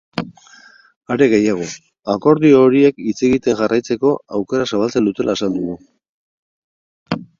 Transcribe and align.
Are 1.15 1.25
gehiago, 1.33 1.67
akordio 2.13 2.63
horiek 2.67 2.97
hitz 3.11 3.15
egiten 3.29 3.57
jarraitzeko 3.61 4.15
aukera 4.39 4.67
zabaltzen 4.75 5.11
dutela 5.11 5.37
azaldu 5.37 5.67
du. 5.69 5.79